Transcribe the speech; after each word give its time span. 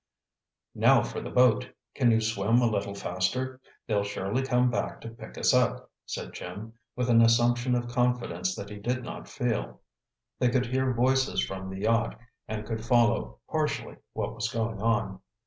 "Now 0.73 1.03
for 1.03 1.21
the 1.21 1.29
boat. 1.29 1.69
Can 1.93 2.09
you 2.09 2.21
swim 2.21 2.59
a 2.59 2.65
little 2.65 2.95
faster? 2.95 3.61
They'll 3.85 4.03
surely 4.03 4.41
come 4.41 4.71
back 4.71 4.99
to 5.01 5.09
pick 5.09 5.37
us 5.37 5.53
up," 5.53 5.91
said 6.07 6.33
Jim, 6.33 6.73
with 6.95 7.07
an 7.11 7.21
assumption 7.21 7.75
of 7.75 7.87
confidence 7.87 8.55
that 8.55 8.71
he 8.71 8.77
did 8.79 9.03
not 9.03 9.29
feel. 9.29 9.79
They 10.39 10.49
could 10.49 10.65
hear 10.65 10.91
voices 10.91 11.45
from 11.45 11.69
the 11.69 11.81
yacht, 11.81 12.17
and 12.47 12.65
could 12.65 12.83
follow, 12.83 13.41
partially, 13.47 13.97
what 14.13 14.33
was 14.33 14.49
going 14.51 14.81
on. 14.81 15.19